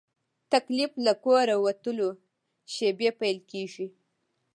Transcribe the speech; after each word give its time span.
تکلیف 0.51 0.91
له 1.05 1.13
کوره 1.23 1.55
وتلو 1.65 2.09
شېبې 2.73 3.09
پیل 3.19 3.37
کېږي. 3.51 3.87